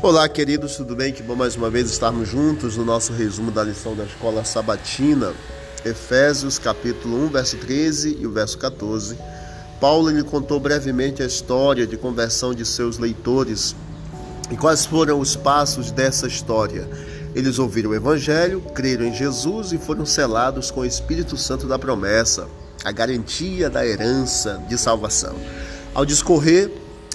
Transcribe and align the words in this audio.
Olá, 0.00 0.28
queridos, 0.28 0.76
tudo 0.76 0.94
bem? 0.94 1.12
Que 1.12 1.24
bom 1.24 1.34
mais 1.34 1.56
uma 1.56 1.68
vez 1.68 1.90
estarmos 1.90 2.28
juntos 2.28 2.76
no 2.76 2.84
nosso 2.84 3.12
resumo 3.12 3.50
da 3.50 3.64
lição 3.64 3.96
da 3.96 4.04
escola 4.04 4.44
sabatina, 4.44 5.34
Efésios, 5.84 6.56
capítulo 6.56 7.24
1, 7.24 7.28
verso 7.30 7.56
13 7.56 8.16
e 8.20 8.24
o 8.24 8.30
verso 8.30 8.56
14. 8.58 9.18
Paulo 9.80 10.08
lhe 10.08 10.22
contou 10.22 10.60
brevemente 10.60 11.20
a 11.20 11.26
história 11.26 11.84
de 11.84 11.96
conversão 11.96 12.54
de 12.54 12.64
seus 12.64 12.96
leitores 12.96 13.74
e 14.52 14.56
quais 14.56 14.86
foram 14.86 15.18
os 15.18 15.34
passos 15.34 15.90
dessa 15.90 16.28
história. 16.28 16.88
Eles 17.34 17.58
ouviram 17.58 17.90
o 17.90 17.94
evangelho, 17.94 18.60
creram 18.72 19.04
em 19.04 19.12
Jesus 19.12 19.72
e 19.72 19.78
foram 19.78 20.06
selados 20.06 20.70
com 20.70 20.82
o 20.82 20.86
Espírito 20.86 21.36
Santo 21.36 21.66
da 21.66 21.76
promessa, 21.76 22.46
a 22.84 22.92
garantia 22.92 23.68
da 23.68 23.84
herança 23.84 24.62
de 24.68 24.78
salvação. 24.78 25.34
Ao 25.92 26.06
discorrer 26.06 26.70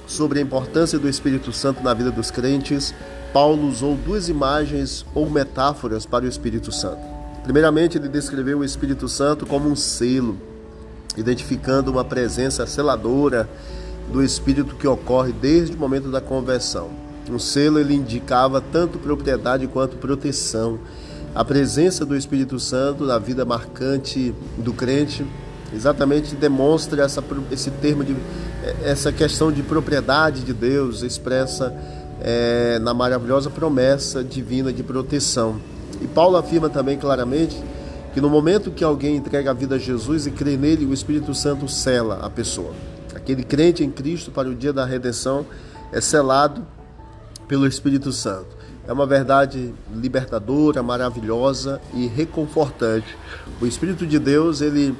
sobre 0.05 0.39
a 0.39 0.41
importância 0.41 0.99
do 0.99 1.09
Espírito 1.09 1.51
Santo 1.51 1.83
na 1.83 1.93
vida 1.93 2.11
dos 2.11 2.29
crentes, 2.29 2.93
Paulo 3.31 3.67
usou 3.67 3.95
duas 3.95 4.29
imagens 4.29 5.05
ou 5.15 5.29
metáforas 5.29 6.05
para 6.05 6.25
o 6.25 6.27
Espírito 6.27 6.71
Santo. 6.71 7.01
Primeiramente, 7.43 7.97
ele 7.97 8.07
descreveu 8.07 8.59
o 8.59 8.63
Espírito 8.63 9.09
Santo 9.09 9.45
como 9.45 9.69
um 9.69 9.75
selo, 9.75 10.37
identificando 11.17 11.91
uma 11.91 12.05
presença 12.05 12.65
seladora 12.65 13.49
do 14.11 14.23
Espírito 14.23 14.75
que 14.75 14.87
ocorre 14.87 15.33
desde 15.33 15.75
o 15.75 15.79
momento 15.79 16.09
da 16.09 16.21
conversão. 16.21 16.89
Um 17.29 17.39
selo 17.39 17.79
ele 17.79 17.95
indicava 17.95 18.61
tanto 18.61 18.99
propriedade 18.99 19.67
quanto 19.67 19.97
proteção. 19.97 20.79
A 21.33 21.43
presença 21.43 22.05
do 22.05 22.15
Espírito 22.15 22.59
Santo 22.59 23.05
na 23.05 23.17
vida 23.17 23.43
marcante 23.43 24.35
do 24.57 24.73
crente 24.73 25.25
exatamente 25.73 26.35
demonstra 26.35 27.03
essa, 27.03 27.23
esse 27.51 27.71
termo 27.71 28.03
de 28.03 28.15
essa 28.83 29.11
questão 29.11 29.51
de 29.51 29.61
propriedade 29.61 30.41
de 30.41 30.53
Deus 30.53 31.01
expressa 31.01 31.75
é, 32.21 32.79
na 32.79 32.93
maravilhosa 32.93 33.49
promessa 33.49 34.23
divina 34.23 34.71
de 34.71 34.81
proteção. 34.81 35.59
E 36.01 36.07
Paulo 36.07 36.37
afirma 36.37 36.69
também 36.69 36.97
claramente 36.97 37.61
que 38.13 38.21
no 38.21 38.29
momento 38.29 38.71
que 38.71 38.83
alguém 38.83 39.17
entrega 39.17 39.51
a 39.51 39.53
vida 39.53 39.75
a 39.75 39.79
Jesus 39.79 40.27
e 40.27 40.31
crê 40.31 40.55
nele, 40.55 40.85
o 40.85 40.93
Espírito 40.93 41.33
Santo 41.33 41.67
sela 41.67 42.19
a 42.21 42.29
pessoa. 42.29 42.73
Aquele 43.13 43.43
crente 43.43 43.83
em 43.83 43.89
Cristo 43.89 44.31
para 44.31 44.47
o 44.47 44.55
dia 44.55 44.71
da 44.71 44.85
redenção 44.85 45.45
é 45.91 45.99
selado 45.99 46.65
pelo 47.47 47.67
Espírito 47.67 48.11
Santo. 48.11 48.63
É 48.87 48.93
uma 48.93 49.05
verdade 49.05 49.73
libertadora, 49.93 50.83
maravilhosa 50.83 51.81
e 51.93 52.07
reconfortante. 52.07 53.17
O 53.61 53.65
Espírito 53.65 54.05
de 54.05 54.19
Deus, 54.19 54.61
ele 54.61 54.95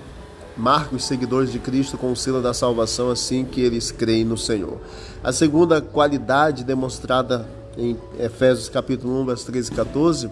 marca 0.55 0.95
os 0.95 1.05
seguidores 1.05 1.51
de 1.51 1.59
Cristo 1.59 1.97
com 1.97 2.11
o 2.11 2.15
selo 2.15 2.41
da 2.41 2.53
salvação 2.53 3.09
assim 3.09 3.43
que 3.43 3.61
eles 3.61 3.91
creem 3.91 4.23
no 4.23 4.37
Senhor. 4.37 4.77
A 5.23 5.31
segunda 5.31 5.81
qualidade 5.81 6.63
demonstrada 6.63 7.47
em 7.77 7.97
Efésios 8.19 8.69
capítulo 8.69 9.21
1, 9.21 9.25
versos 9.25 9.45
13 9.45 9.71
e 9.71 9.75
14 9.75 10.29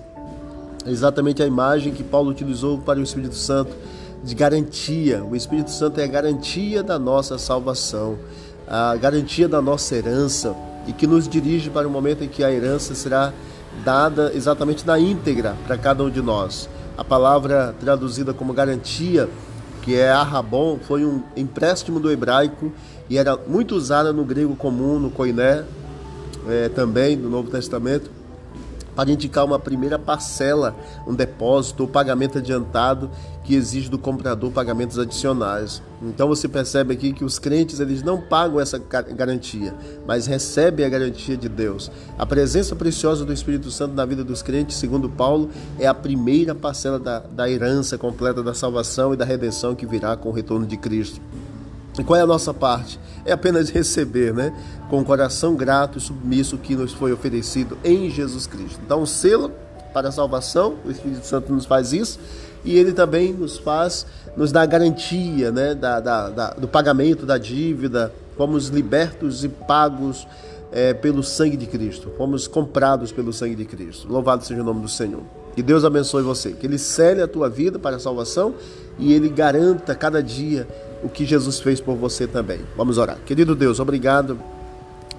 é 0.86 0.90
exatamente 0.90 1.42
a 1.42 1.48
imagem 1.48 1.94
que 1.94 2.04
Paulo 2.04 2.30
utilizou 2.30 2.78
para 2.80 3.00
o 3.00 3.04
Espírito 3.04 3.36
Santo 3.36 3.72
de 4.24 4.36
garantia. 4.36 5.24
O 5.24 5.36
Espírito 5.36 5.72
Santo 5.72 6.00
é 6.00 6.04
a 6.04 6.08
garantia 6.08 6.84
da 6.84 7.00
nossa 7.00 7.38
salvação, 7.38 8.18
a 8.68 8.96
garantia 8.96 9.48
da 9.48 9.62
nossa 9.62 9.96
herança 9.96 10.56
e 10.88 10.94
que 10.94 11.08
nos 11.08 11.28
dirige 11.28 11.70
para 11.70 11.88
o 11.88 11.92
momento 11.92 12.24
em 12.24 12.28
que 12.28 12.44
a 12.44 12.52
herança 12.52 12.94
será 12.94 13.34
dada 13.84 14.32
exatamente 14.34 14.86
na 14.86 15.00
íntegra 15.00 15.56
para 15.66 15.78
cada 15.78 16.04
um 16.04 16.10
de 16.10 16.22
nós. 16.22 16.70
A 16.98 17.04
palavra 17.04 17.76
traduzida 17.80 18.34
como 18.34 18.54
garantia 18.54 19.30
que 19.82 19.96
é 19.96 20.12
arrabon, 20.12 20.80
foi 20.82 21.06
um 21.06 21.24
empréstimo 21.36 22.00
do 22.00 22.12
hebraico 22.12 22.72
e 23.10 23.18
era 23.18 23.36
muito 23.36 23.76
usada 23.76 24.14
no 24.14 24.24
grego 24.24 24.56
comum, 24.56 25.00
no 25.00 25.10
koiné, 25.10 25.64
é, 26.48 26.70
também 26.70 27.16
no 27.16 27.30
Novo 27.30 27.50
Testamento, 27.50 28.10
para 29.02 29.12
indicar 29.12 29.44
uma 29.44 29.58
primeira 29.58 29.98
parcela, 29.98 30.76
um 31.08 31.16
depósito 31.16 31.82
ou 31.82 31.90
pagamento 31.90 32.38
adiantado 32.38 33.10
que 33.44 33.56
exige 33.56 33.90
do 33.90 33.98
comprador 33.98 34.52
pagamentos 34.52 35.00
adicionais. 35.00 35.82
Então 36.04 36.28
você 36.28 36.48
percebe 36.48 36.94
aqui 36.94 37.12
que 37.12 37.26
os 37.26 37.40
crentes 37.40 37.80
eles 37.80 38.04
não 38.04 38.22
pagam 38.22 38.60
essa 38.60 38.78
garantia, 38.78 39.74
mas 40.06 40.28
recebem 40.28 40.86
a 40.86 40.90
garantia 40.90 41.36
de 41.36 41.50
Deus. 41.50 41.90
A 42.16 42.28
presença 42.28 42.76
preciosa 42.76 43.26
do 43.26 43.34
Espírito 43.34 43.72
Santo 43.72 43.96
na 43.96 44.06
vida 44.06 44.24
dos 44.24 44.44
crentes, 44.44 44.78
segundo 44.78 45.10
Paulo, 45.10 45.50
é 45.80 45.88
a 45.88 45.96
primeira 45.96 46.54
parcela 46.54 47.00
da, 47.00 47.22
da 47.22 47.50
herança 47.50 47.98
completa 47.98 48.44
da 48.44 48.54
salvação 48.54 49.16
e 49.16 49.18
da 49.18 49.26
redenção 49.26 49.74
que 49.74 49.88
virá 49.88 50.16
com 50.16 50.30
o 50.30 50.32
retorno 50.32 50.68
de 50.68 50.78
Cristo. 50.78 51.20
E 52.00 52.04
qual 52.04 52.18
é 52.18 52.22
a 52.22 52.28
nossa 52.28 52.54
parte? 52.54 53.00
É 53.26 53.32
apenas 53.32 53.70
receber, 53.70 54.34
né? 54.34 54.54
Com 54.90 55.02
o 55.02 55.06
coração 55.06 55.56
grato 55.56 55.98
e 55.98 56.02
submisso 56.02 56.58
que 56.58 56.76
nos 56.76 56.94
foi 56.94 57.12
oferecido 57.12 57.78
em 57.84 58.10
Jesus 58.10 58.48
Cristo. 58.48 58.80
Então, 58.84 59.02
o 59.02 59.08
selo 59.08 59.52
para 59.94 60.10
a 60.10 60.12
salvação, 60.12 60.76
o 60.86 60.92
Espírito 60.92 61.26
Santo 61.26 61.52
nos 61.52 61.66
faz 61.66 61.92
isso, 61.94 62.20
e 62.64 62.78
ele 62.78 62.94
também 62.94 63.34
nos 63.34 63.58
faz, 63.58 64.06
nos 64.38 64.52
dá 64.52 64.62
a 64.62 64.66
garantia 64.66 65.52
né? 65.52 65.74
da, 65.74 66.00
da, 66.00 66.30
da 66.30 66.50
do 66.52 66.68
pagamento 66.68 67.26
da 67.26 67.38
dívida, 67.38 68.14
fomos 68.38 68.68
libertos 68.68 69.44
e 69.44 69.50
pagos 69.50 70.28
é, 70.72 70.94
pelo 70.94 71.24
sangue 71.24 71.58
de 71.58 71.66
Cristo, 71.66 72.12
fomos 72.18 72.48
comprados 72.48 73.12
pelo 73.12 73.34
sangue 73.34 73.56
de 73.56 73.66
Cristo. 73.66 74.08
Louvado 74.08 74.46
seja 74.46 74.62
o 74.62 74.64
nome 74.64 74.82
do 74.82 74.88
Senhor. 74.88 75.22
Que 75.56 75.62
Deus 75.62 75.84
abençoe 75.84 76.24
você, 76.24 76.54
que 76.54 76.66
Ele 76.66 76.78
cele 76.78 77.22
a 77.22 77.28
tua 77.28 77.50
vida 77.50 77.78
para 77.78 77.98
a 77.98 78.00
salvação 78.00 78.56
e 78.98 79.12
Ele 79.12 79.28
garanta 79.28 79.94
cada 79.94 80.24
dia 80.24 80.66
o 81.04 81.10
que 81.10 81.26
Jesus 81.26 81.60
fez 81.60 81.80
por 81.80 81.96
você 81.96 82.28
também. 82.28 82.60
Vamos 82.76 82.98
orar. 82.98 83.18
Querido 83.26 83.56
Deus, 83.56 83.80
obrigado 83.80 84.38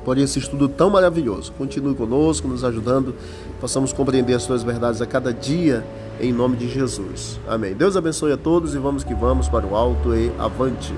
por 0.05 0.19
esse 0.19 0.39
estudo 0.39 0.69
tão 0.69 0.91
maravilhoso. 0.91 1.53
Continue 1.53 1.95
conosco, 1.95 2.49
nos 2.49 2.65
ajudando, 2.65 3.15
possamos 3.61 3.93
compreender 3.93 4.35
as 4.35 4.43
suas 4.43 4.63
verdades 4.63 5.01
a 5.01 5.07
cada 5.07 5.33
dia, 5.33 5.85
em 6.21 6.33
nome 6.33 6.57
de 6.57 6.69
Jesus. 6.69 7.41
Amém. 7.49 7.75
Deus 7.75 7.97
abençoe 7.97 8.33
a 8.33 8.37
todos 8.37 8.75
e 8.75 8.79
vamos 8.79 9.05
que 9.05 9.15
vamos 9.15 9.49
para 9.49 9.67
o 9.67 9.77
alto 9.77 10.15
e 10.15 10.33
avante. 10.39 10.93